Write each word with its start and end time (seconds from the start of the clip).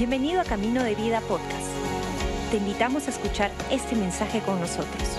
Bienvenido 0.00 0.40
a 0.40 0.44
Camino 0.44 0.82
de 0.82 0.94
Vida 0.94 1.20
Podcast. 1.20 1.68
Te 2.50 2.56
invitamos 2.56 3.06
a 3.06 3.10
escuchar 3.10 3.50
este 3.70 3.94
mensaje 3.94 4.40
con 4.40 4.58
nosotros. 4.58 5.18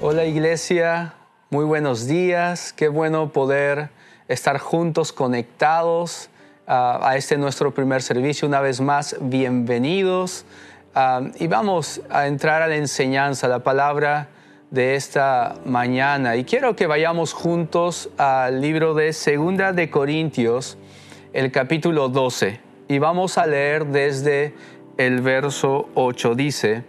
Hola 0.00 0.24
iglesia, 0.24 1.14
muy 1.50 1.64
buenos 1.64 2.06
días. 2.06 2.72
Qué 2.72 2.86
bueno 2.86 3.30
poder 3.30 3.90
estar 4.28 4.60
juntos, 4.60 5.12
conectados 5.12 6.30
ah, 6.68 7.00
a 7.02 7.16
este 7.16 7.38
nuestro 7.38 7.74
primer 7.74 8.00
servicio. 8.00 8.46
Una 8.46 8.60
vez 8.60 8.80
más, 8.80 9.16
bienvenidos. 9.20 10.44
Ah, 10.94 11.22
y 11.40 11.48
vamos 11.48 12.02
a 12.08 12.28
entrar 12.28 12.62
a 12.62 12.68
la 12.68 12.76
enseñanza, 12.76 13.48
la 13.48 13.64
palabra 13.64 14.28
de 14.70 14.96
esta 14.96 15.54
mañana. 15.64 16.36
Y 16.36 16.44
quiero 16.44 16.74
que 16.74 16.86
vayamos 16.86 17.32
juntos 17.32 18.10
al 18.16 18.60
libro 18.60 18.94
de 18.94 19.12
Segunda 19.12 19.72
de 19.72 19.88
Corintios, 19.88 20.78
el 21.34 21.50
capítulo 21.50 22.08
12. 22.08 22.60
Y 22.86 22.98
vamos 22.98 23.38
a 23.38 23.46
leer 23.46 23.86
desde 23.86 24.54
el 24.96 25.20
verso 25.20 25.88
8. 25.94 26.36
Dice, 26.36 26.84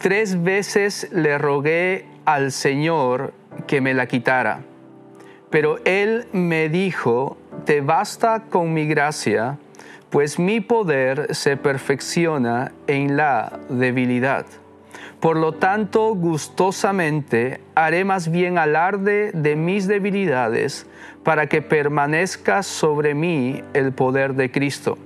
tres 0.00 0.42
veces 0.42 1.08
le 1.12 1.38
rogué 1.38 2.06
al 2.24 2.50
Señor 2.50 3.32
que 3.68 3.80
me 3.80 3.94
la 3.94 4.06
quitara, 4.06 4.62
pero 5.48 5.78
Él 5.84 6.26
me 6.32 6.68
dijo, 6.68 7.38
te 7.64 7.80
basta 7.80 8.44
con 8.50 8.74
mi 8.74 8.86
gracia, 8.86 9.58
pues 10.10 10.40
mi 10.40 10.60
poder 10.60 11.32
se 11.34 11.56
perfecciona 11.56 12.72
en 12.88 13.16
la 13.16 13.60
debilidad. 13.68 14.44
Por 15.20 15.38
lo 15.38 15.52
tanto, 15.52 16.14
gustosamente 16.14 17.60
haré 17.74 18.04
más 18.04 18.30
bien 18.30 18.58
alarde 18.58 19.30
de 19.32 19.56
mis 19.56 19.88
debilidades 19.88 20.86
para 21.24 21.48
que 21.48 21.62
permanezca 21.62 22.62
sobre 22.62 23.14
mí 23.14 23.62
el 23.72 23.92
poder 23.92 24.34
de 24.34 24.50
Cristo. 24.50 24.98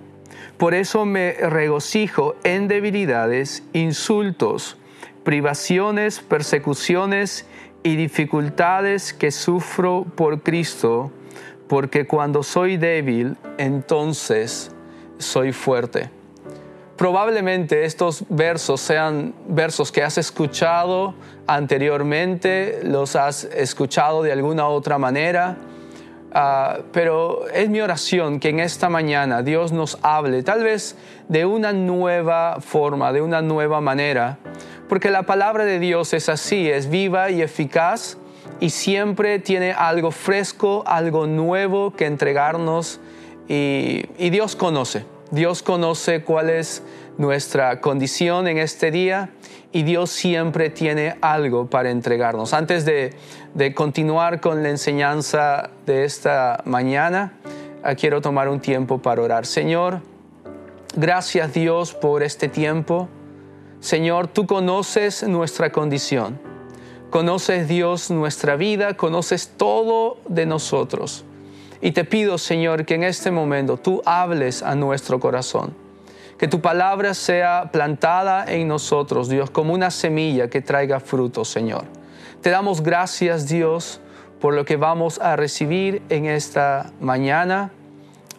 Por 0.58 0.74
eso 0.74 1.06
me 1.06 1.32
regocijo 1.32 2.34
en 2.44 2.68
debilidades, 2.68 3.62
insultos, 3.72 4.76
privaciones, 5.24 6.20
persecuciones 6.20 7.46
y 7.82 7.96
dificultades 7.96 9.14
que 9.14 9.30
sufro 9.30 10.04
por 10.16 10.42
Cristo, 10.42 11.12
porque 11.68 12.06
cuando 12.06 12.42
soy 12.42 12.76
débil, 12.76 13.36
entonces 13.56 14.72
soy 15.18 15.52
fuerte. 15.52 16.10
Probablemente 17.00 17.86
estos 17.86 18.24
versos 18.28 18.78
sean 18.82 19.32
versos 19.48 19.90
que 19.90 20.02
has 20.02 20.18
escuchado 20.18 21.14
anteriormente, 21.46 22.80
los 22.82 23.16
has 23.16 23.44
escuchado 23.44 24.22
de 24.22 24.32
alguna 24.32 24.68
otra 24.68 24.98
manera, 24.98 25.56
uh, 26.34 26.82
pero 26.92 27.48
es 27.54 27.70
mi 27.70 27.80
oración 27.80 28.38
que 28.38 28.50
en 28.50 28.60
esta 28.60 28.90
mañana 28.90 29.42
Dios 29.42 29.72
nos 29.72 29.98
hable 30.02 30.42
tal 30.42 30.62
vez 30.62 30.94
de 31.26 31.46
una 31.46 31.72
nueva 31.72 32.58
forma, 32.60 33.14
de 33.14 33.22
una 33.22 33.40
nueva 33.40 33.80
manera, 33.80 34.36
porque 34.86 35.08
la 35.10 35.22
palabra 35.22 35.64
de 35.64 35.78
Dios 35.78 36.12
es 36.12 36.28
así, 36.28 36.68
es 36.68 36.90
viva 36.90 37.30
y 37.30 37.40
eficaz 37.40 38.18
y 38.60 38.68
siempre 38.68 39.38
tiene 39.38 39.72
algo 39.72 40.10
fresco, 40.10 40.84
algo 40.84 41.26
nuevo 41.26 41.94
que 41.94 42.04
entregarnos 42.04 43.00
y 43.48 44.28
Dios 44.28 44.54
conoce. 44.54 45.06
Dios 45.30 45.62
conoce 45.62 46.22
cuál 46.24 46.50
es 46.50 46.82
nuestra 47.18 47.80
condición 47.80 48.48
en 48.48 48.58
este 48.58 48.90
día 48.90 49.30
y 49.72 49.84
Dios 49.84 50.10
siempre 50.10 50.70
tiene 50.70 51.16
algo 51.20 51.66
para 51.66 51.90
entregarnos. 51.90 52.52
Antes 52.52 52.84
de, 52.84 53.14
continuar 53.74 54.40
con 54.40 54.62
la 54.62 54.70
enseñanza 54.70 55.70
de 55.86 56.04
esta 56.04 56.62
mañana, 56.64 57.34
ah, 57.82 57.94
quiero 57.94 58.20
tomar 58.20 58.48
un 58.48 58.60
tiempo 58.60 58.98
para 58.98 59.22
orar. 59.22 59.46
Señor, 59.46 60.00
gracias 60.96 61.52
Dios 61.52 61.94
por 61.94 62.22
este 62.22 62.48
tiempo. 62.48 63.08
Señor, 63.78 64.26
tú 64.26 64.46
conoces 64.46 65.22
nuestra 65.22 65.70
condición. 65.70 66.40
Conoces 67.10 67.68
Dios 67.68 68.10
nuestra 68.10 68.56
vida, 68.56 68.96
conoces 68.96 69.52
todo 69.56 70.18
de 70.28 70.46
nosotros. 70.46 71.24
Y 71.80 71.92
te 71.92 72.04
pido, 72.04 72.36
Señor, 72.36 72.84
que 72.84 72.94
en 72.94 73.04
este 73.04 73.30
momento 73.30 73.76
tú 73.76 74.02
hables 74.04 74.62
a 74.62 74.74
nuestro 74.74 75.18
corazón. 75.18 75.74
Que 76.38 76.48
tu 76.48 76.60
palabra 76.60 77.14
sea 77.14 77.70
plantada 77.72 78.44
en 78.46 78.68
nosotros, 78.68 79.28
Dios, 79.28 79.50
como 79.50 79.74
una 79.74 79.90
semilla 79.90 80.48
que 80.48 80.60
traiga 80.60 81.00
fruto, 81.00 81.44
Señor. 81.44 81.84
Te 82.42 82.50
damos 82.50 82.82
gracias, 82.82 83.48
Dios, 83.48 84.00
por 84.40 84.54
lo 84.54 84.64
que 84.64 84.76
vamos 84.76 85.18
a 85.20 85.36
recibir 85.36 86.02
en 86.08 86.26
esta 86.26 86.92
mañana. 87.00 87.70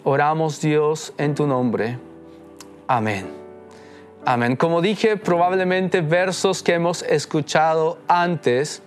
Oramos, 0.04 0.62
Dios, 0.62 1.14
en 1.18 1.36
tu 1.36 1.46
nombre. 1.46 2.00
Amén. 2.88 3.28
Amén. 4.26 4.56
Como 4.56 4.82
dije, 4.82 5.18
probablemente 5.18 6.02
versos 6.02 6.62
que 6.62 6.74
hemos 6.74 7.04
escuchado 7.04 8.00
antes, 8.08 8.82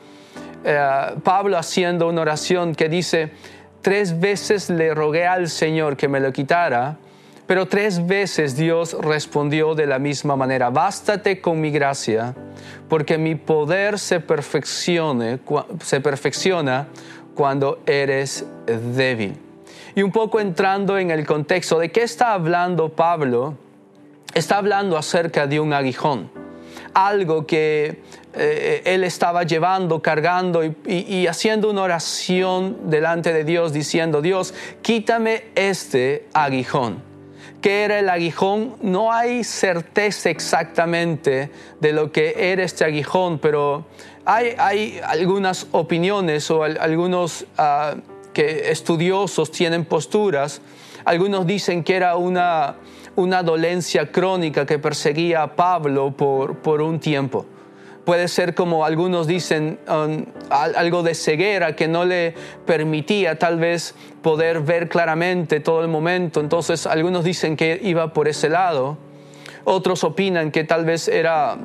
eh, 0.65 1.15
Pablo 1.23 1.59
haciendo 1.59 2.09
una 2.09 2.23
oración 2.23 2.75
que 2.75 2.89
dice, 2.89 3.33
Tres 3.85 4.19
veces 4.19 4.71
le 4.71 4.95
rogué 4.95 5.27
al 5.27 5.51
Señor 5.51 5.99
que 5.99 6.09
me 6.09 6.19
lo 6.19 6.33
quitara, 6.33 6.97
pero 7.47 7.69
tres 7.69 8.07
veces 8.07 8.57
Dios 8.57 8.97
respondió 8.99 9.75
de 9.75 9.87
la 9.87 9.99
misma 9.99 10.37
manera, 10.37 10.71
bástate 10.71 11.43
con 11.43 11.61
mi 11.61 11.71
gracia, 11.71 12.35
porque 12.89 13.19
mi 13.19 13.35
poder 13.35 13.99
se, 13.99 14.21
perfecciona 14.21 15.39
cuando 17.35 17.83
eres 17.85 18.47
débil. 18.65 19.37
Y 19.95 20.03
un 20.03 20.13
poco 20.13 20.41
entrando 20.41 20.97
en 20.97 21.11
el 21.11 21.27
contexto 21.27 21.79
de 21.79 21.93
qué 21.93 22.05
está 22.05 22.33
hablando 22.33 22.89
Pablo, 22.89 23.59
está 24.33 24.57
hablando 24.57 24.97
acerca 24.97 25.47
de 25.47 25.61
un 25.61 25.75
aguijón, 25.75 26.31
algo 26.95 27.47
que 27.47 28.01
eh, 28.37 28.83
él 28.85 29.05
estaba 29.05 29.45
llevando, 29.45 30.03
cargando 30.03 30.63
y, 30.65 31.27
haciendo 31.27 31.71
una 31.71 31.83
oración 31.83 32.91
delante 32.91 33.33
de 33.33 33.45
Dios 33.45 33.73
diciendo, 33.73 34.23
Dios, 34.23 34.55
quítame 34.83 35.45
este 35.55 36.27
aguijón. 36.33 37.03
¿Qué 37.61 37.85
era 37.85 37.99
el 37.99 38.09
aguijón? 38.09 38.75
No 38.83 39.13
hay 39.13 39.45
certeza 39.45 40.31
exactamente 40.31 41.51
de 41.81 41.93
lo 41.93 42.13
que 42.13 42.53
era 42.53 42.65
este 42.65 42.85
aguijón, 42.85 43.39
pero 43.39 43.87
hay, 44.25 45.01
algunas 45.07 45.69
opiniones 45.71 46.51
o 46.51 46.65
algunos 46.65 47.47
ah, 47.57 47.95
que 48.33 48.71
estudiosos 48.71 49.51
tienen 49.51 49.85
posturas. 49.85 50.61
Algunos 51.05 51.47
dicen 51.47 51.85
que 51.85 51.97
era 51.97 52.17
una, 52.17 52.77
dolencia 53.17 54.11
crónica 54.11 54.67
que 54.67 54.79
perseguía 54.79 55.45
a 55.45 55.55
Pablo 55.55 56.13
por 56.17 56.83
un 56.83 56.99
tiempo 56.99 57.47
puede 58.05 58.29
ser 58.29 58.55
como 58.55 58.85
algunos 58.85 59.27
dicen, 59.27 59.79
um, 59.89 60.25
algo 60.51 61.03
de 61.03 61.15
ceguera 61.15 61.75
que 61.75 61.89
no 61.89 62.05
le 62.05 62.35
permitía 62.67 63.39
tal 63.39 63.59
vez 63.59 63.95
poder 64.23 64.61
ver 64.61 64.89
claramente 64.89 65.61
todo 65.61 65.83
el 65.83 65.89
momento. 65.89 66.41
Entonces 66.41 66.87
algunos 66.87 67.25
dicen 67.25 67.57
que 67.57 67.79
iba 67.83 68.13
por 68.13 68.29
ese 68.29 68.49
lado. 68.49 68.97
Otros 69.65 70.05
opinan 70.05 70.51
que 70.51 70.65
tal 70.65 70.85
vez 70.85 71.09
era 71.09 71.57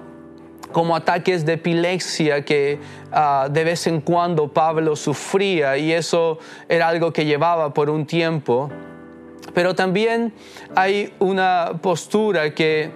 como 0.72 0.96
ataques 0.96 1.46
de 1.46 1.54
epilepsia 1.54 2.46
que 2.46 2.80
uh, 3.12 3.50
de 3.50 3.64
vez 3.64 3.88
en 3.88 4.02
cuando 4.02 4.50
Pablo 4.50 4.96
sufría 4.96 5.78
y 5.78 5.92
eso 5.92 6.38
era 6.68 6.88
algo 6.88 7.12
que 7.12 7.26
llevaba 7.26 7.74
por 7.74 7.90
un 7.90 8.06
tiempo. 8.06 8.70
Pero 9.54 9.74
también 9.74 10.34
hay 10.76 11.14
una 11.20 11.80
postura 11.82 12.54
que 12.54 12.92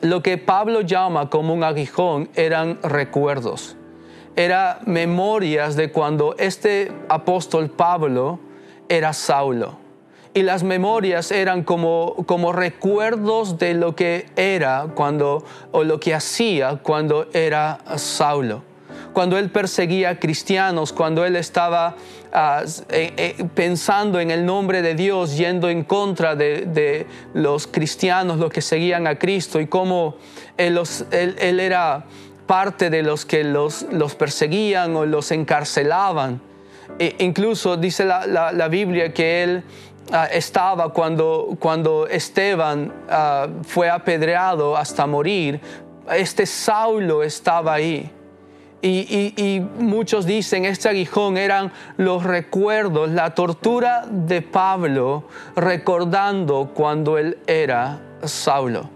lo 0.00 0.22
que 0.22 0.38
Pablo 0.38 0.82
llama 0.82 1.30
como 1.30 1.54
un 1.54 1.64
aguijón 1.64 2.28
eran 2.34 2.78
recuerdos, 2.82 3.76
eran 4.36 4.78
memorias 4.86 5.76
de 5.76 5.90
cuando 5.90 6.36
este 6.38 6.92
apóstol 7.08 7.70
Pablo 7.70 8.38
era 8.88 9.12
Saulo. 9.12 9.78
Y 10.34 10.42
las 10.42 10.62
memorias 10.62 11.32
eran 11.32 11.64
como, 11.64 12.14
como 12.26 12.52
recuerdos 12.52 13.58
de 13.58 13.74
lo 13.74 13.96
que 13.96 14.26
era 14.36 14.86
cuando, 14.94 15.44
o 15.72 15.82
lo 15.82 15.98
que 15.98 16.14
hacía 16.14 16.78
cuando 16.82 17.26
era 17.32 17.78
Saulo 17.96 18.62
cuando 19.18 19.36
él 19.36 19.50
perseguía 19.50 20.10
a 20.10 20.18
cristianos, 20.20 20.92
cuando 20.92 21.24
él 21.24 21.34
estaba 21.34 21.96
ah, 22.32 22.64
eh, 22.90 23.12
eh, 23.16 23.44
pensando 23.54 24.20
en 24.20 24.30
el 24.30 24.44
nombre 24.44 24.82
de 24.82 24.94
Dios, 24.94 25.36
yendo 25.36 25.68
en 25.68 25.84
contra 25.84 26.34
de, 26.34 27.06
los 27.34 27.66
cristianos, 27.66 28.38
los 28.38 28.50
que 28.50 28.60
seguían 28.60 29.06
a 29.06 29.18
Cristo, 29.18 29.60
y 29.60 29.66
cómo 29.66 30.16
él, 30.56 30.80
era 31.60 32.04
parte 32.46 32.90
de 32.90 33.02
los 33.02 33.24
que 33.24 33.44
los, 33.44 33.84
perseguían 34.18 34.96
o 34.96 35.06
los 35.06 35.30
encarcelaban. 35.30 36.40
E 36.98 37.14
incluso 37.18 37.76
dice 37.76 38.04
la, 38.04 38.68
Biblia 38.68 39.12
que 39.12 39.42
él 39.42 39.62
ah, 40.12 40.26
estaba 40.26 40.92
cuando, 40.92 41.56
cuando 41.58 42.06
Esteban 42.06 42.92
ah, 43.08 43.46
fue 43.62 43.88
apedreado 43.90 44.76
hasta 44.76 45.06
morir, 45.06 45.60
este 46.10 46.46
Saulo 46.46 47.22
estaba 47.22 47.74
ahí. 47.74 48.10
Y, 48.80 49.62
muchos 49.78 50.24
dicen, 50.26 50.64
este 50.64 50.88
aguijón 50.88 51.36
eran 51.36 51.72
los 51.96 52.22
recuerdos, 52.22 53.10
la 53.10 53.34
tortura 53.34 54.04
de 54.08 54.42
Pablo 54.42 55.24
recordando 55.56 56.70
cuando 56.74 57.18
él 57.18 57.38
era 57.46 58.00
Saulo. 58.24 58.90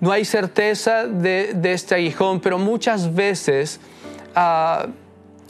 No 0.00 0.12
hay 0.12 0.24
certeza 0.24 1.06
de, 1.06 1.58
este 1.64 1.94
aguijón, 1.94 2.40
pero 2.40 2.58
muchas 2.58 3.14
veces 3.14 3.80
ah, 4.34 4.86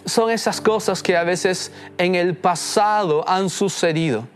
son 0.05 0.31
esas 0.31 0.61
cosas 0.61 1.03
que 1.03 1.17
a 1.17 1.23
veces 1.23 1.71
en 1.99 2.17
el 2.17 2.37
pasado 2.37 3.29
han 3.29 3.51
sucedido 3.51 4.27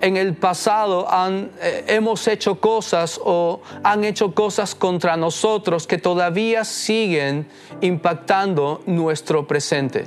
en 0.00 0.16
el 0.16 0.34
pasado 0.34 1.10
han, 1.12 1.50
eh, 1.60 1.84
hemos 1.88 2.26
hecho 2.28 2.60
cosas 2.60 3.20
o 3.22 3.60
han 3.82 4.04
hecho 4.04 4.34
cosas 4.34 4.74
contra 4.74 5.16
nosotros 5.16 5.86
que 5.86 5.98
todavía 5.98 6.64
siguen 6.64 7.46
impactando 7.80 8.82
nuestro 8.86 9.46
presente. 9.46 10.04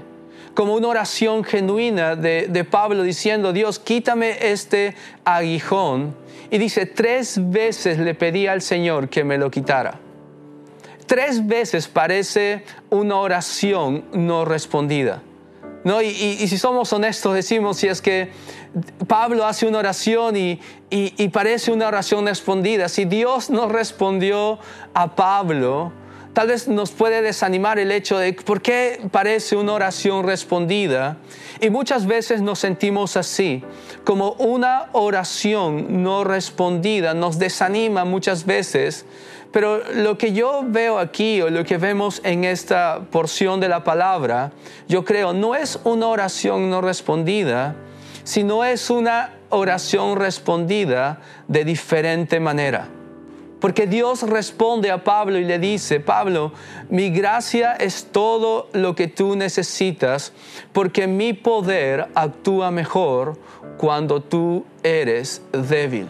Como 0.54 0.76
una 0.76 0.90
oración 0.90 1.44
genuina 1.44 2.16
de, 2.16 2.48
de 2.48 2.64
Pablo 2.64 3.04
diciendo, 3.04 3.54
Dios, 3.54 3.80
quítame 3.80 4.52
este 4.52 4.96
aguijón. 5.24 6.16
Y 6.52 6.58
dice, 6.58 6.86
tres 6.86 7.40
veces 7.52 8.00
le 8.00 8.16
pedí 8.16 8.48
al 8.48 8.62
Señor 8.62 9.10
que 9.10 9.24
me 9.24 9.38
lo 9.38 9.52
quitara. 9.52 10.00
Tres 11.06 11.48
veces 11.48 11.88
parece 11.88 12.64
una 12.90 13.18
oración 13.18 14.06
no 14.14 14.46
respondida. 14.46 15.22
¿No? 15.84 16.02
Y, 16.02 16.48
si 16.48 16.58
somos 16.58 16.92
honestos, 16.92 17.34
decimos 17.34 17.78
si 17.78 17.88
es 17.88 18.02
que 18.02 18.32
Pablo 19.08 19.46
hace 19.46 19.66
una 19.66 19.80
oración 19.80 20.36
y, 20.36 20.60
parece 21.32 21.72
una 21.72 21.88
oración 21.88 22.26
respondida. 22.26 22.90
Si 22.90 23.06
Dios 23.06 23.50
no 23.50 23.70
respondió 23.70 24.60
a 24.94 25.16
Pablo, 25.16 25.94
tal 26.40 26.48
vez 26.48 26.70
nos 26.70 26.92
puede 26.92 27.22
desanimar 27.22 27.80
el 27.80 27.92
hecho 27.92 28.18
de 28.18 28.32
por 28.32 28.62
qué 28.62 29.02
parece 29.12 29.58
una 29.58 29.74
oración 29.74 30.26
respondida. 30.26 31.18
Y 31.60 31.70
muchas 31.70 32.06
veces 32.06 32.42
nos 32.42 32.60
sentimos 32.60 33.18
así, 33.18 33.62
como 34.06 34.32
una 34.36 34.86
oración 34.94 36.02
no 36.02 36.24
respondida, 36.24 37.14
nos 37.14 37.40
desanima 37.40 38.06
muchas 38.06 38.46
veces 38.46 39.06
pero 39.52 39.82
lo 39.96 40.18
que 40.18 40.32
yo 40.32 40.62
veo 40.64 40.98
aquí 40.98 41.42
o 41.42 41.50
lo 41.50 41.66
que 41.66 41.78
vemos 41.78 42.22
en 42.24 42.46
esta 42.46 43.02
porción 43.12 43.60
de 43.60 43.68
la 43.68 43.84
palabra, 43.84 44.54
yo 44.88 45.04
creo, 45.04 45.34
no 45.34 45.56
es 45.56 45.78
una 45.84 46.08
oración 46.08 46.70
no 46.70 46.80
respondida, 46.80 47.76
sino 48.24 48.64
es 48.64 48.90
una 48.90 49.34
oración 49.50 50.18
respondida 50.18 51.20
de 51.50 51.66
diferente 51.66 52.40
manera. 52.40 52.88
Porque 53.60 53.88
Dios 53.88 54.24
responde 54.24 54.90
a 54.90 55.04
Pablo 55.04 55.38
y 55.38 55.44
le 55.44 55.60
dice, 55.60 56.00
Pablo, 56.00 56.54
mi 56.90 57.10
gracia 57.10 57.74
es 57.74 58.08
todo 58.12 58.70
lo 58.72 58.96
que 58.96 59.08
tú 59.08 59.36
necesitas, 59.36 60.32
porque 60.72 61.08
mi 61.08 61.34
poder 61.34 62.08
actúa 62.16 62.72
mejor 62.72 63.38
cuando 63.78 64.22
tú 64.22 64.66
eres 64.84 65.42
débil. 65.52 66.08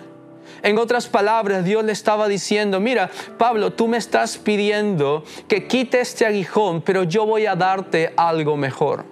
En 0.62 0.78
otras 0.78 1.08
palabras, 1.08 1.64
Dios 1.64 1.84
le 1.86 1.94
estaba 1.94 2.28
diciendo, 2.28 2.80
mira, 2.80 3.10
Pablo, 3.38 3.72
tú 3.72 3.88
me 3.88 3.98
estás 3.98 4.38
pidiendo 4.38 5.24
que 5.48 5.68
quite 5.68 6.02
este 6.02 6.26
aguijón, 6.26 6.82
pero 6.82 7.04
yo 7.04 7.26
voy 7.26 7.46
a 7.46 7.56
darte 7.56 8.14
algo 8.18 8.58
mejor. 8.58 9.06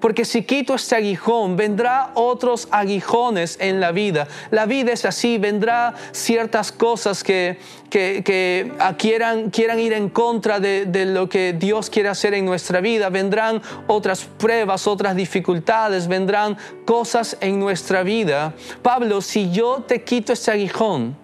Porque 0.00 0.24
si 0.24 0.42
quito 0.42 0.74
este 0.74 0.96
aguijón, 0.96 1.56
vendrá 1.56 2.10
otros 2.14 2.68
aguijones 2.70 3.56
en 3.60 3.80
la 3.80 3.92
vida. 3.92 4.28
La 4.50 4.66
vida 4.66 4.92
es 4.92 5.04
así, 5.04 5.38
vendrá 5.38 5.94
ciertas 6.12 6.70
cosas 6.72 7.24
que, 7.24 7.58
que, 7.90 8.72
quieran, 8.98 9.50
quieran, 9.50 9.80
ir 9.80 9.92
en 9.92 10.08
contra 10.08 10.60
de, 10.60 10.86
de, 10.86 11.06
lo 11.06 11.28
que 11.28 11.52
Dios 11.52 11.88
quiere 11.90 12.08
hacer 12.08 12.34
en 12.34 12.44
nuestra 12.44 12.80
vida. 12.80 13.08
Vendrán 13.08 13.62
otras 13.86 14.24
pruebas, 14.24 14.86
otras 14.86 15.16
dificultades, 15.16 16.08
vendrán 16.08 16.56
cosas 16.84 17.36
en 17.40 17.58
nuestra 17.58 18.02
vida. 18.02 18.54
Pablo, 18.82 19.20
si 19.20 19.50
yo 19.50 19.84
te 19.86 20.02
quito 20.02 20.32
este 20.32 20.50
aguijón, 20.50 21.16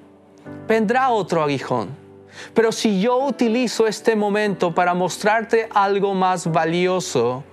vendrá 0.66 1.10
otro 1.10 1.42
aguijón. 1.42 2.02
Pero 2.54 2.72
si 2.72 3.00
yo 3.00 3.18
utilizo 3.18 3.86
este 3.86 4.16
momento 4.16 4.74
para 4.74 4.94
mostrarte 4.94 5.68
algo 5.72 6.14
más 6.14 6.50
valioso, 6.50 7.44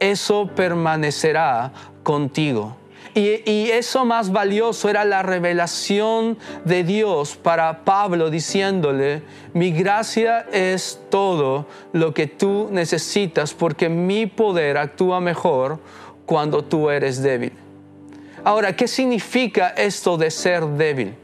eso 0.00 0.50
permanecerá 0.54 1.72
contigo. 2.02 2.76
Y, 3.14 3.70
eso 3.70 4.04
más 4.04 4.32
valioso 4.32 4.88
era 4.88 5.04
la 5.04 5.22
revelación 5.22 6.36
de 6.64 6.82
Dios 6.82 7.36
para 7.36 7.84
Pablo 7.84 8.28
diciéndole, 8.28 9.22
mi 9.52 9.70
gracia 9.70 10.46
es 10.52 11.00
todo 11.10 11.66
lo 11.92 12.12
que 12.12 12.26
tú 12.26 12.68
necesitas 12.72 13.54
porque 13.54 13.88
mi 13.88 14.26
poder 14.26 14.78
actúa 14.78 15.20
mejor 15.20 15.78
cuando 16.26 16.64
tú 16.64 16.90
eres 16.90 17.22
débil. 17.22 17.52
Ahora, 18.42 18.74
¿qué 18.74 18.88
significa 18.88 19.68
esto 19.68 20.16
de 20.16 20.30
ser 20.30 20.66
débil? 20.66 21.14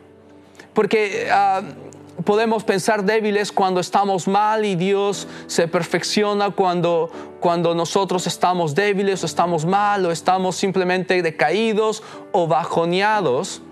Porque... 0.73 1.29
Ah, 1.31 1.63
podemos 2.25 2.65
pensar 2.65 3.05
débiles 3.05 3.53
cuando 3.53 3.81
estamos 3.81 4.29
mal 4.29 4.65
y 4.65 4.75
Dios 4.75 5.29
se 5.47 5.69
perfecciona 5.69 6.51
cuando, 6.51 7.11
cuando 7.41 7.75
nosotros 7.75 8.27
estamos 8.27 8.75
débiles 8.75 9.23
o 9.23 9.27
estamos 9.27 9.65
mal 9.65 10.07
o 10.07 10.11
estamos 10.11 10.57
simplemente 10.57 11.23
decaídos 11.23 12.03
o 12.33 12.47
bajoneados. 12.47 13.63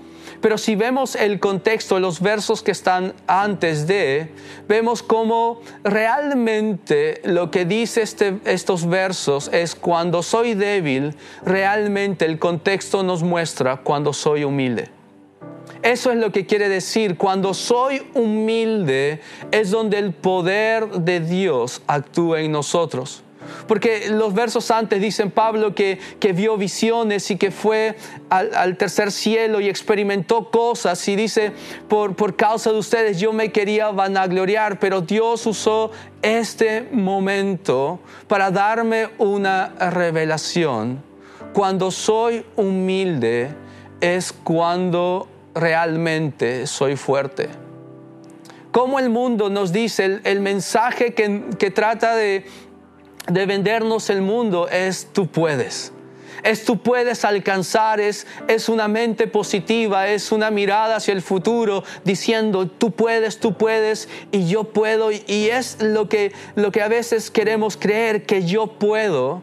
Pero 0.40 0.56
si 0.56 0.76
vemos 0.76 1.16
el 1.16 1.40
contexto, 1.40 1.98
los 1.98 2.20
versos 2.20 2.62
que 2.62 2.70
están 2.70 3.14
antes 3.26 3.86
de, 3.86 4.32
vemos 4.68 5.02
cómo 5.02 5.60
realmente 5.82 7.20
lo 7.24 7.50
que 7.50 7.64
dice 7.64 8.02
este, 8.02 8.38
estos 8.44 8.86
versos 8.86 9.50
es 9.52 9.74
cuando 9.74 10.22
soy 10.22 10.54
débil, 10.54 11.16
realmente 11.44 12.24
el 12.24 12.38
contexto 12.38 13.02
nos 13.02 13.22
muestra 13.22 13.78
cuando 13.78 14.12
soy 14.12 14.44
humilde. 14.44 14.97
Eso 15.88 16.10
es 16.12 16.18
lo 16.18 16.30
que 16.30 16.44
quiere 16.44 16.68
decir, 16.68 17.16
cuando 17.16 17.54
soy 17.54 18.02
humilde 18.12 19.22
es 19.50 19.70
donde 19.70 19.96
el 19.96 20.12
poder 20.12 20.86
de 20.86 21.18
Dios 21.20 21.80
actúa 21.86 22.42
en 22.42 22.52
nosotros. 22.52 23.22
Porque 23.66 24.10
los 24.10 24.34
versos 24.34 24.70
antes 24.70 25.00
dicen 25.00 25.30
Pablo 25.30 25.74
que, 25.74 25.98
vio 26.34 26.58
visiones 26.58 27.30
y 27.30 27.36
que 27.38 27.50
fue 27.50 27.96
al, 28.28 28.76
tercer 28.76 29.10
cielo 29.10 29.62
y 29.62 29.70
experimentó 29.70 30.50
cosas 30.50 31.08
y 31.08 31.16
dice, 31.16 31.52
por, 31.88 32.14
por 32.14 32.36
causa 32.36 32.70
de 32.70 32.76
ustedes 32.76 33.18
yo 33.18 33.32
me 33.32 33.50
quería 33.50 33.90
vanagloriar, 33.90 34.78
pero 34.78 35.00
Dios 35.00 35.46
usó 35.46 35.90
este 36.20 36.86
momento 36.92 37.98
para 38.26 38.50
darme 38.50 39.08
una 39.16 39.68
revelación. 39.90 41.02
Cuando 41.54 41.90
soy 41.90 42.44
humilde 42.56 43.48
es 44.02 44.34
cuando 44.34 45.26
realmente 45.58 46.66
soy 46.66 46.96
fuerte. 46.96 47.48
Como 48.70 48.98
el 48.98 49.10
mundo 49.10 49.50
nos 49.50 49.72
dice, 49.72 50.20
el, 50.22 50.40
mensaje 50.40 51.14
que, 51.14 51.70
trata 51.70 52.14
de, 52.14 52.44
vendernos 53.26 54.10
el 54.10 54.22
mundo 54.22 54.68
es 54.68 55.08
tú 55.12 55.26
puedes. 55.26 55.92
Es 56.44 56.64
tú 56.64 56.80
puedes 56.80 57.24
alcanzar, 57.24 57.98
es, 57.98 58.26
es 58.46 58.68
una 58.68 58.86
mente 58.86 59.26
positiva, 59.26 60.06
es 60.08 60.30
una 60.30 60.52
mirada 60.52 60.96
hacia 60.96 61.12
el 61.12 61.22
futuro 61.22 61.82
diciendo 62.04 62.68
tú 62.68 62.92
puedes, 62.92 63.40
tú 63.40 63.54
puedes 63.54 64.08
y 64.30 64.46
yo 64.46 64.64
puedo. 64.64 65.10
Y 65.10 65.48
es 65.50 65.82
lo 65.82 66.08
que, 66.08 66.32
lo 66.54 66.70
que 66.70 66.82
a 66.82 66.88
veces 66.88 67.32
queremos 67.32 67.76
creer 67.76 68.26
que 68.26 68.44
yo 68.46 68.68
puedo. 68.78 69.42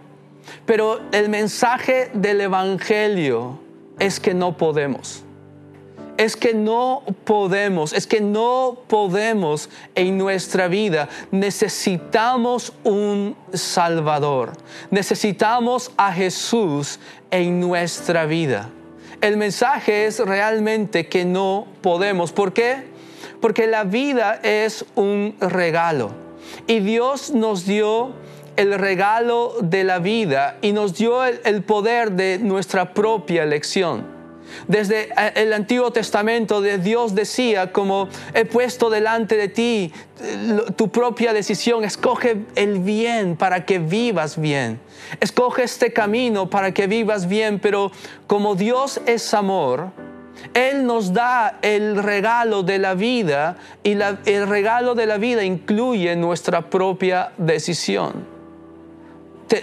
Pero 0.66 1.02
el 1.12 1.28
mensaje 1.28 2.10
del 2.14 2.40
Evangelio 2.40 3.60
es 4.00 4.22
que 4.22 4.34
no 4.34 4.56
podemos 4.56 5.25
es 6.18 6.36
que 6.36 6.54
no 6.54 7.04
podemos, 7.24 7.94
es 7.94 8.08
que 8.08 8.22
no 8.22 8.78
podemos 8.88 9.70
en 9.96 10.18
nuestra 10.18 10.68
vida. 10.68 11.10
Necesitamos 11.32 12.74
un 12.84 13.36
Salvador. 13.54 14.54
Necesitamos 14.92 15.92
a 15.98 16.14
Jesús 16.14 17.00
en 17.32 17.60
nuestra 17.60 18.26
vida. 18.26 18.70
El 19.22 19.38
mensaje 19.38 20.06
es 20.06 20.20
realmente 20.20 21.08
que 21.08 21.26
no 21.26 21.68
podemos. 21.82 22.32
¿Por 22.32 22.54
qué? 22.54 22.84
Porque 23.42 23.68
la 23.68 23.84
vida 23.84 24.40
es 24.44 24.86
un 24.96 25.36
regalo. 25.40 26.12
Y 26.68 26.80
Dios 26.80 27.32
nos 27.32 27.66
dio 27.66 28.14
el 28.56 28.74
regalo 28.78 29.56
de 29.62 29.84
la 29.84 30.00
vida 30.00 30.58
y 30.62 30.72
nos 30.72 30.96
dio 30.96 31.26
el, 31.26 31.64
poder 31.64 32.12
de 32.12 32.40
nuestra 32.40 32.94
propia 32.94 33.44
elección. 33.44 34.15
Desde 34.68 35.10
eh, 35.18 35.32
el 35.36 35.54
Antiguo 35.54 35.92
Testamento 35.92 36.62
Dios 36.62 37.16
decía 37.16 37.72
como 37.72 38.10
he 38.34 38.46
puesto 38.46 38.90
delante 38.90 39.38
de 39.38 39.48
ti 39.48 39.94
eh, 40.22 40.60
tu 40.76 40.90
propia 40.90 41.34
decisión, 41.34 41.84
escoge 41.84 42.46
el 42.56 42.80
bien 42.80 43.36
para 43.36 43.66
que 43.66 43.80
vivas 43.80 44.40
bien. 44.40 44.80
Escoge 45.20 45.64
este 45.64 45.94
camino 45.94 46.50
para 46.50 46.74
que 46.74 46.88
vivas 46.88 47.28
bien, 47.28 47.60
pero 47.60 47.92
como 48.28 48.56
Dios 48.56 49.02
es 49.06 49.34
amor, 49.34 49.92
Él 50.54 50.86
nos 50.86 51.14
da 51.14 51.60
el 51.62 52.02
regalo 52.02 52.64
de 52.64 52.80
la 52.80 52.94
vida 52.94 53.58
y 53.84 53.92
el 53.92 54.48
regalo 54.48 54.96
de 54.96 55.06
la 55.06 55.18
vida 55.18 55.44
incluye 55.44 56.16
nuestra 56.16 56.70
propia 56.70 57.32
decisión. 57.38 58.35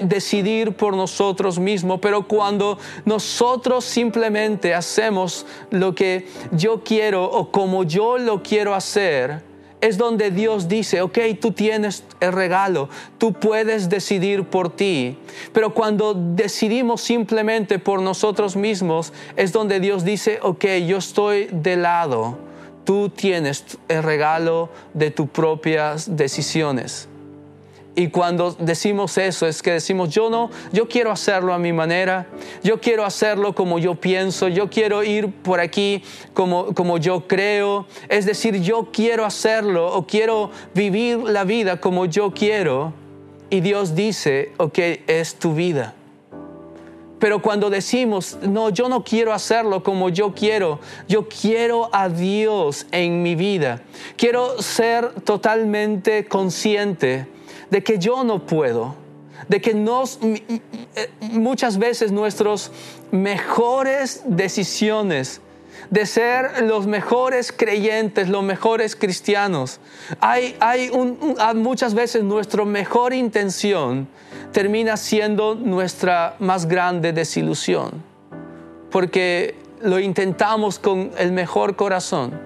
Decidir 0.00 0.72
por 0.72 0.96
nosotros 0.96 1.58
mismos, 1.58 2.00
pero 2.00 2.26
cuando 2.26 2.78
nosotros 3.04 3.84
simplemente 3.84 4.74
hacemos 4.74 5.46
lo 5.70 5.94
que 5.94 6.26
yo 6.52 6.82
quiero 6.84 7.24
o 7.24 7.50
como 7.50 7.84
yo 7.84 8.18
lo 8.18 8.42
quiero 8.42 8.74
hacer, 8.74 9.42
es 9.82 9.98
donde 9.98 10.30
Dios 10.30 10.68
dice, 10.68 11.02
ok, 11.02 11.18
tú 11.40 11.50
tienes 11.50 12.04
el 12.20 12.32
regalo, 12.32 12.88
tú 13.18 13.32
puedes 13.32 13.88
decidir 13.88 14.44
por 14.44 14.70
ti. 14.70 15.18
Pero 15.52 15.74
cuando 15.74 16.14
decidimos 16.14 17.00
simplemente 17.00 17.80
por 17.80 18.00
nosotros 18.00 18.54
mismos, 18.54 19.12
es 19.36 19.50
donde 19.50 19.80
Dios 19.80 20.04
dice, 20.04 20.38
ok, 20.40 20.64
yo 20.86 20.98
estoy 20.98 21.48
de 21.50 21.76
lado, 21.76 22.38
tú 22.84 23.08
tienes 23.08 23.64
el 23.88 24.04
regalo 24.04 24.68
de 24.94 25.10
tus 25.10 25.28
propias 25.28 26.16
decisiones. 26.16 27.08
Y 27.94 28.08
cuando 28.08 28.52
decimos 28.58 29.18
eso 29.18 29.46
es 29.46 29.62
que 29.62 29.72
decimos, 29.72 30.08
yo 30.08 30.30
no, 30.30 30.50
yo 30.72 30.88
quiero 30.88 31.10
hacerlo 31.10 31.52
a 31.52 31.58
mi 31.58 31.74
manera, 31.74 32.26
yo 32.62 32.80
quiero 32.80 33.04
hacerlo 33.04 33.54
como 33.54 33.78
yo 33.78 33.96
pienso, 33.96 34.48
yo 34.48 34.70
quiero 34.70 35.02
ir 35.02 35.30
por 35.30 35.60
aquí 35.60 36.02
como, 36.32 36.72
como 36.74 36.96
yo 36.96 37.26
creo. 37.26 37.86
Es 38.08 38.24
decir, 38.24 38.62
yo 38.62 38.88
quiero 38.92 39.26
hacerlo 39.26 39.94
o 39.94 40.06
quiero 40.06 40.50
vivir 40.74 41.18
la 41.18 41.44
vida 41.44 41.80
como 41.80 42.06
yo 42.06 42.32
quiero. 42.32 42.94
Y 43.50 43.60
Dios 43.60 43.94
dice, 43.94 44.52
ok, 44.56 44.78
es 45.06 45.34
tu 45.34 45.54
vida. 45.54 45.94
Pero 47.18 47.42
cuando 47.42 47.68
decimos, 47.68 48.38
no, 48.40 48.70
yo 48.70 48.88
no 48.88 49.04
quiero 49.04 49.34
hacerlo 49.34 49.82
como 49.82 50.08
yo 50.08 50.34
quiero, 50.34 50.80
yo 51.08 51.28
quiero 51.28 51.90
a 51.92 52.08
Dios 52.08 52.86
en 52.90 53.22
mi 53.22 53.36
vida, 53.36 53.82
quiero 54.16 54.60
ser 54.60 55.12
totalmente 55.20 56.24
consciente 56.24 57.28
de 57.72 57.82
que 57.82 57.98
yo 57.98 58.22
no 58.22 58.44
puedo, 58.44 58.94
de 59.48 59.62
que 59.62 59.72
nos, 59.72 60.18
muchas 61.22 61.78
veces 61.78 62.12
nuestras 62.12 62.70
mejores 63.10 64.20
decisiones, 64.26 65.40
de 65.88 66.04
ser 66.04 66.64
los 66.64 66.86
mejores 66.86 67.50
creyentes, 67.50 68.28
los 68.28 68.44
mejores 68.44 68.94
cristianos, 68.94 69.80
hay, 70.20 70.54
hay 70.60 70.90
muchas 71.54 71.94
veces 71.94 72.22
nuestra 72.22 72.62
mejor 72.66 73.14
intención 73.14 74.06
termina 74.52 74.98
siendo 74.98 75.54
nuestra 75.54 76.36
más 76.40 76.66
grande 76.66 77.14
desilusión, 77.14 78.02
porque 78.90 79.54
lo 79.80 79.98
intentamos 79.98 80.78
con 80.78 81.10
el 81.16 81.32
mejor 81.32 81.74
corazón, 81.76 82.38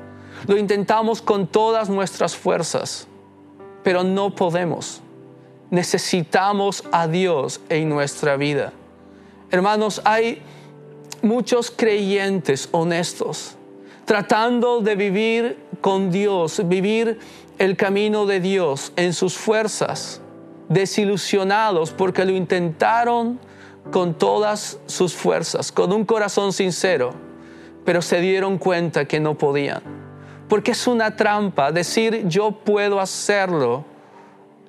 lo 0.46 0.56
intentamos 0.56 1.20
con 1.20 1.48
todas 1.48 1.88
nuestras 1.88 2.36
fuerzas, 2.36 3.08
pero 3.82 4.04
no 4.04 4.32
podemos 4.32 5.02
necesitamos 5.70 6.84
a 6.92 7.08
Dios 7.08 7.60
en 7.68 7.88
nuestra 7.88 8.36
vida. 8.36 8.72
Hermanos, 9.50 10.00
hay 10.04 10.42
muchos 11.22 11.70
creyentes 11.70 12.68
honestos 12.72 13.56
tratando 14.04 14.80
de 14.80 14.94
vivir 14.94 15.58
con 15.80 16.10
Dios, 16.10 16.62
vivir 16.66 17.18
el 17.58 17.76
camino 17.76 18.26
de 18.26 18.40
Dios 18.40 18.92
en 18.96 19.12
sus 19.12 19.36
fuerzas, 19.36 20.20
desilusionados 20.68 21.90
porque 21.90 22.24
lo 22.24 22.32
intentaron 22.32 23.40
con 23.90 24.14
todas 24.14 24.78
sus 24.86 25.14
fuerzas, 25.14 25.72
con 25.72 25.92
un 25.92 26.04
corazón 26.04 26.52
sincero, 26.52 27.14
pero 27.84 28.02
se 28.02 28.20
dieron 28.20 28.58
cuenta 28.58 29.06
que 29.06 29.20
no 29.20 29.36
podían. 29.36 29.82
Porque 30.48 30.72
es 30.72 30.86
una 30.86 31.16
trampa 31.16 31.72
decir 31.72 32.24
yo 32.28 32.52
puedo 32.52 33.00
hacerlo 33.00 33.84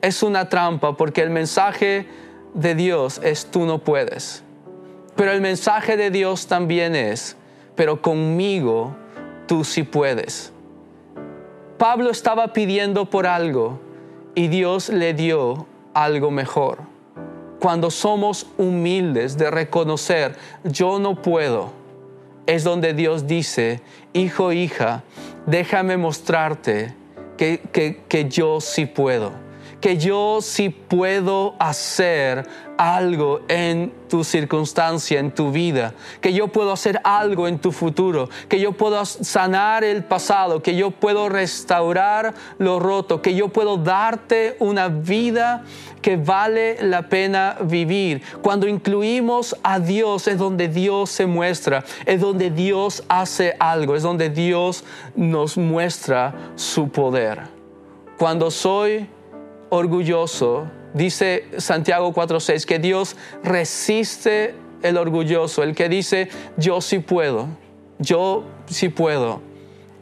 es 0.07 0.23
una 0.23 0.47
trampa 0.47 0.95
porque 0.95 1.21
el 1.21 1.29
mensaje 1.29 2.07
de 2.53 2.75
Dios 2.75 3.19
es 3.23 3.47
tú 3.47 3.65
no 3.65 3.79
puedes. 3.79 4.41
Pero 5.17 5.31
el 5.31 5.41
mensaje 5.41 5.97
de 5.97 6.11
Dios 6.11 6.47
también 6.47 6.95
es, 6.95 7.35
pero 7.75 8.01
conmigo 8.01 8.95
tú 9.47 9.65
sí 9.65 9.83
puedes. 9.83 10.53
Pablo 11.77 12.09
estaba 12.09 12.53
pidiendo 12.53 13.09
por 13.09 13.27
algo 13.27 13.79
y 14.33 14.47
Dios 14.47 14.87
le 14.87 15.13
dio 15.13 15.67
algo 15.93 16.31
mejor. 16.31 16.79
Cuando 17.59 17.91
somos 17.91 18.47
humildes 18.57 19.37
de 19.37 19.51
reconocer, 19.51 20.37
yo 20.63 20.99
no 20.99 21.21
puedo, 21.21 21.73
es 22.45 22.63
donde 22.63 22.93
Dios 22.93 23.27
dice, 23.27 23.81
hijo, 24.13 24.53
hija, 24.53 25.03
déjame 25.47 25.97
mostrarte 25.97 26.93
que, 27.35 27.59
que, 27.73 28.03
que 28.07 28.29
yo 28.29 28.61
sí 28.61 28.85
puedo 28.85 29.46
que 29.81 29.97
yo 29.97 30.39
sí 30.41 30.69
puedo 30.69 31.55
hacer 31.59 32.47
algo 32.77 33.41
en 33.47 33.91
tu 34.07 34.23
circunstancia, 34.23 35.19
en 35.19 35.31
tu 35.31 35.51
vida, 35.51 35.93
que 36.21 36.33
yo 36.33 36.47
puedo 36.47 36.71
hacer 36.71 37.01
algo 37.03 37.47
en 37.47 37.59
tu 37.59 37.71
futuro, 37.71 38.29
que 38.47 38.59
yo 38.59 38.71
puedo 38.73 39.03
sanar 39.05 39.83
el 39.83 40.03
pasado, 40.03 40.61
que 40.61 40.75
yo 40.75 40.91
puedo 40.91 41.29
restaurar 41.29 42.33
lo 42.59 42.79
roto, 42.79 43.21
que 43.21 43.35
yo 43.35 43.49
puedo 43.49 43.77
darte 43.77 44.55
una 44.59 44.87
vida 44.87 45.63
que 46.01 46.17
vale 46.17 46.77
la 46.81 47.09
pena 47.09 47.57
vivir. 47.61 48.21
Cuando 48.41 48.67
incluimos 48.67 49.55
a 49.63 49.79
Dios 49.79 50.27
es 50.27 50.37
donde 50.37 50.67
Dios 50.67 51.09
se 51.09 51.25
muestra, 51.25 51.83
es 52.05 52.21
donde 52.21 52.51
Dios 52.51 53.03
hace 53.09 53.55
algo, 53.59 53.95
es 53.95 54.03
donde 54.03 54.29
Dios 54.29 54.83
nos 55.15 55.57
muestra 55.57 56.33
su 56.55 56.89
poder. 56.89 57.41
Cuando 58.17 58.49
soy 58.49 59.07
orgulloso, 59.69 60.67
dice 60.93 61.45
Santiago 61.57 62.13
4:6, 62.13 62.65
que 62.65 62.79
Dios 62.79 63.15
resiste 63.43 64.55
el 64.83 64.97
orgulloso, 64.97 65.63
el 65.63 65.75
que 65.75 65.89
dice, 65.89 66.29
yo 66.57 66.81
sí 66.81 66.99
puedo, 66.99 67.47
yo 67.99 68.43
sí 68.67 68.89
puedo. 68.89 69.41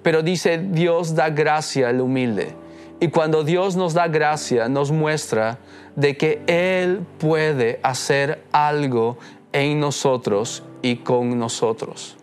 Pero 0.03 0.21
dice, 0.21 0.59
Dios 0.59 1.15
da 1.15 1.29
gracia 1.29 1.89
al 1.89 2.01
humilde. 2.01 2.53
Y 2.99 3.09
cuando 3.09 3.43
Dios 3.43 3.75
nos 3.75 3.93
da 3.93 4.07
gracia, 4.07 4.69
nos 4.69 4.91
muestra 4.91 5.57
de 5.95 6.15
que 6.15 6.41
Él 6.47 7.05
puede 7.17 7.79
hacer 7.83 8.43
algo 8.51 9.17
en 9.51 9.79
nosotros 9.79 10.63
y 10.81 10.97
con 10.97 11.37
nosotros. 11.39 12.17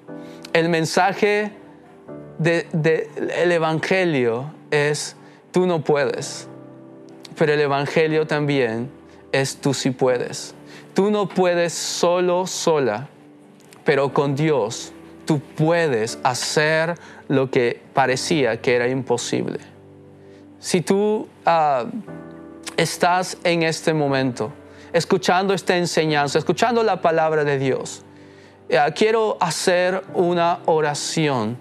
El 0.53 0.69
mensaje 0.69 1.53
del 2.39 3.53
Evangelio 3.53 4.53
es, 4.71 5.17
tú 5.51 5.67
no 5.67 5.83
puedes 5.83 6.49
pero 7.43 7.55
el 7.55 7.61
Evangelio 7.61 8.25
también 8.25 8.89
es 9.33 9.57
tú 9.57 9.75
si 9.75 9.91
puedes. 9.91 10.55
Tú 10.95 11.11
no 11.11 11.29
puedes 11.29 11.73
solo, 11.73 12.47
sola, 12.47 13.09
pero 13.85 14.13
con 14.13 14.37
Dios 14.37 14.93
tú 15.25 15.41
puedes 15.41 16.21
hacer 16.23 16.95
lo 17.27 17.51
que 17.51 17.83
parecía 17.95 18.61
que 18.61 18.77
era 18.77 18.87
imposible. 18.87 19.59
Si 20.61 20.83
tú 20.83 21.27
ah, 21.45 21.87
estás 22.77 23.37
en 23.43 23.65
este 23.65 23.93
momento 23.93 24.53
escuchando 24.93 25.53
esta 25.53 25.77
enseñanza, 25.77 26.39
escuchando 26.39 26.85
la 26.85 27.01
palabra 27.01 27.43
de 27.43 27.59
Dios, 27.59 28.05
eh, 28.69 28.79
quiero 28.95 29.37
hacer 29.41 30.05
una 30.15 30.61
oración 30.67 31.59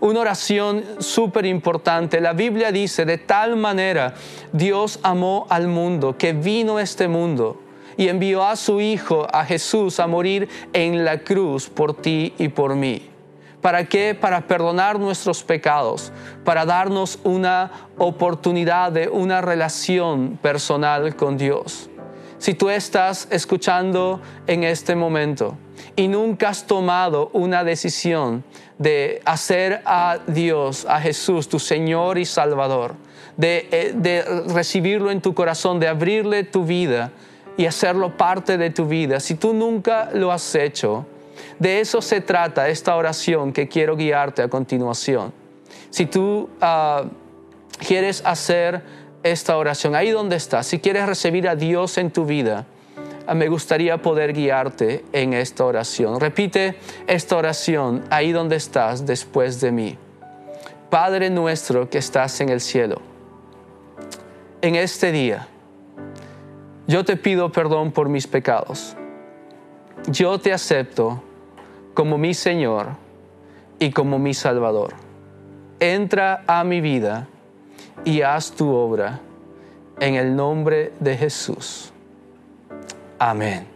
una 0.00 0.20
oración 0.20 0.84
súper 0.98 1.46
importante. 1.46 2.20
La 2.20 2.32
Biblia 2.32 2.72
dice, 2.72 3.04
de 3.04 3.18
tal 3.18 3.56
manera 3.56 4.14
Dios 4.52 4.98
amó 5.02 5.46
al 5.50 5.68
mundo 5.68 6.16
que 6.16 6.32
vino 6.32 6.78
este 6.78 7.08
mundo 7.08 7.60
y 7.96 8.08
envió 8.08 8.44
a 8.44 8.56
su 8.56 8.80
Hijo, 8.80 9.26
a 9.32 9.44
Jesús, 9.44 10.00
a 10.00 10.06
morir 10.06 10.48
en 10.72 11.04
la 11.04 11.18
cruz 11.18 11.68
por 11.68 11.94
ti 11.94 12.34
y 12.38 12.48
por 12.48 12.74
mí. 12.74 13.08
¿Para 13.60 13.84
qué? 13.84 14.16
Para 14.20 14.40
perdonar 14.48 14.98
nuestros 14.98 15.44
pecados, 15.44 16.12
para 16.44 16.64
darnos 16.64 17.20
una 17.22 17.70
oportunidad 17.96 18.90
de 18.90 19.08
una 19.08 19.40
relación 19.40 20.36
personal 20.42 21.14
con 21.14 21.38
Dios. 21.38 21.88
Si 22.38 22.54
tú 22.54 22.70
estás 22.70 23.28
escuchando 23.30 24.20
en 24.48 24.64
este 24.64 24.96
momento 24.96 25.56
y 25.96 26.08
nunca 26.08 26.50
has 26.50 26.66
tomado 26.66 27.30
una 27.32 27.64
decisión 27.64 28.44
de 28.78 29.20
hacer 29.24 29.82
a 29.84 30.18
Dios, 30.26 30.86
a 30.88 31.00
Jesús, 31.00 31.48
tu 31.48 31.58
Señor 31.58 32.18
y 32.18 32.24
Salvador, 32.24 32.94
de, 33.36 33.68
eh, 33.70 33.92
de, 33.94 34.22
recibirlo 34.52 35.10
en 35.10 35.20
tu 35.20 35.34
corazón, 35.34 35.78
de 35.80 35.88
abrirle 35.88 36.44
tu 36.44 36.64
vida 36.64 37.12
y 37.56 37.66
hacerlo 37.66 38.16
parte 38.16 38.58
de 38.58 38.70
tu 38.70 38.86
vida. 38.86 39.20
Si 39.20 39.34
tú 39.34 39.54
nunca 39.54 40.10
lo 40.12 40.32
has 40.32 40.54
hecho, 40.54 41.06
de 41.58 41.80
eso 41.80 42.02
se 42.02 42.20
trata 42.20 42.68
esta 42.68 42.96
oración 42.96 43.52
que 43.52 43.68
quiero 43.68 43.96
guiarte 43.96 44.42
a 44.42 44.48
continuación. 44.48 45.32
Si 45.90 46.06
tú 46.06 46.48
uh, 46.60 47.08
quieres 47.86 48.22
hacer 48.24 48.82
esta 49.22 49.56
oración, 49.56 49.94
ahí 49.94 50.10
donde 50.10 50.36
estás, 50.36 50.66
si 50.66 50.80
quieres 50.80 51.06
recibir 51.06 51.48
a 51.48 51.54
Dios 51.54 51.98
en 51.98 52.10
tu 52.10 52.24
vida, 52.24 52.66
ah, 52.66 52.81
me 53.34 53.48
gustaría 53.48 53.98
poder 53.98 54.32
guiarte 54.32 55.04
en 55.12 55.32
esta 55.32 55.64
oración. 55.64 56.20
Repite 56.20 56.76
esta 57.06 57.36
oración 57.36 58.04
ahí 58.10 58.32
donde 58.32 58.56
estás 58.56 59.06
después 59.06 59.60
de 59.60 59.72
mí. 59.72 59.98
Padre 60.90 61.30
nuestro 61.30 61.88
que 61.88 61.98
estás 61.98 62.40
en 62.40 62.50
el 62.50 62.60
cielo, 62.60 63.00
en 64.60 64.74
este 64.76 65.10
día 65.10 65.48
yo 66.86 67.04
te 67.04 67.16
pido 67.16 67.50
perdón 67.52 67.92
por 67.92 68.08
mis 68.08 68.26
pecados. 68.26 68.96
Yo 70.08 70.38
te 70.38 70.52
acepto 70.52 71.22
como 71.94 72.18
mi 72.18 72.34
Señor 72.34 72.88
y 73.78 73.92
como 73.92 74.18
mi 74.18 74.34
Salvador. 74.34 74.94
Entra 75.78 76.42
a 76.46 76.64
mi 76.64 76.80
vida 76.80 77.28
y 78.04 78.22
haz 78.22 78.52
tu 78.52 78.70
obra 78.72 79.20
en 80.00 80.16
el 80.16 80.34
nombre 80.34 80.92
de 80.98 81.16
Jesús. 81.16 81.91
Amén. 83.24 83.68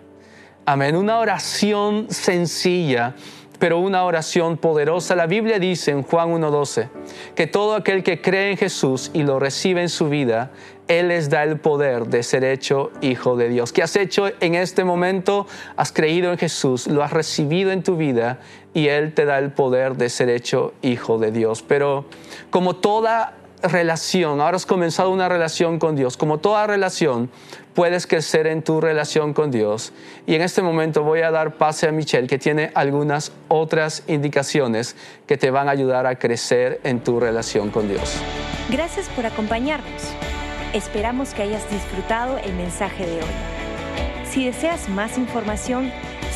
Amén. 0.64 0.96
Una 0.96 1.20
oración 1.20 2.08
sencilla 2.10 3.14
pero 3.60 3.78
una 3.78 4.04
oración 4.04 4.56
poderosa. 4.56 5.14
La 5.14 5.26
Biblia 5.26 5.60
dice 5.60 5.92
en 5.92 6.02
Juan 6.02 6.30
1.12 6.30 6.88
que 7.36 7.46
todo 7.46 7.76
aquel 7.76 8.02
que 8.02 8.20
cree 8.20 8.50
en 8.50 8.56
Jesús 8.56 9.10
y 9.14 9.22
lo 9.22 9.38
recibe 9.38 9.82
en 9.82 9.88
su 9.88 10.08
vida, 10.08 10.50
Él 10.88 11.08
les 11.08 11.30
da 11.30 11.44
el 11.44 11.60
poder 11.60 12.08
de 12.08 12.24
ser 12.24 12.42
hecho 12.42 12.90
hijo 13.00 13.36
de 13.36 13.48
Dios. 13.48 13.72
¿Qué 13.72 13.84
has 13.84 13.94
hecho 13.94 14.30
en 14.40 14.56
este 14.56 14.82
momento? 14.82 15.46
Has 15.76 15.92
creído 15.92 16.32
en 16.32 16.38
Jesús, 16.38 16.88
lo 16.88 17.04
has 17.04 17.12
recibido 17.12 17.70
en 17.70 17.84
tu 17.84 17.96
vida 17.96 18.40
y 18.74 18.88
Él 18.88 19.14
te 19.14 19.24
da 19.24 19.38
el 19.38 19.52
poder 19.52 19.96
de 19.96 20.08
ser 20.08 20.28
hecho 20.28 20.74
hijo 20.82 21.18
de 21.18 21.30
Dios. 21.30 21.62
Pero 21.62 22.06
como 22.50 22.74
toda 22.74 23.36
relación, 23.62 24.40
ahora 24.40 24.56
has 24.56 24.66
comenzado 24.66 25.10
una 25.10 25.28
relación 25.28 25.78
con 25.78 25.96
Dios, 25.96 26.16
como 26.16 26.38
toda 26.38 26.66
relación, 26.66 27.30
puedes 27.74 28.06
crecer 28.06 28.46
en 28.46 28.62
tu 28.62 28.80
relación 28.80 29.34
con 29.34 29.50
Dios. 29.50 29.92
Y 30.26 30.34
en 30.34 30.42
este 30.42 30.62
momento 30.62 31.02
voy 31.02 31.20
a 31.20 31.30
dar 31.30 31.56
pase 31.56 31.86
a 31.86 31.92
Michelle, 31.92 32.26
que 32.26 32.38
tiene 32.38 32.70
algunas 32.74 33.32
otras 33.48 34.02
indicaciones 34.06 34.96
que 35.26 35.36
te 35.36 35.50
van 35.50 35.68
a 35.68 35.72
ayudar 35.72 36.06
a 36.06 36.18
crecer 36.18 36.80
en 36.84 37.00
tu 37.00 37.20
relación 37.20 37.70
con 37.70 37.88
Dios. 37.88 38.16
Gracias 38.70 39.08
por 39.10 39.26
acompañarnos. 39.26 40.02
Esperamos 40.72 41.34
que 41.34 41.42
hayas 41.42 41.70
disfrutado 41.70 42.38
el 42.38 42.54
mensaje 42.54 43.06
de 43.06 43.16
hoy. 43.16 43.56
Si 44.30 44.44
deseas 44.44 44.88
más 44.88 45.16
información, 45.18 45.92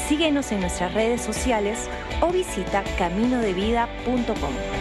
síguenos 0.09 0.53
en 0.53 0.61
nuestras 0.61 0.95
redes 0.95 1.21
sociales 1.21 1.89
o 2.21 2.31
visita 2.31 2.83
caminodevida.com. 2.99 4.79